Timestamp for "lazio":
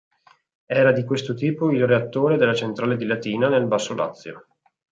3.93-4.47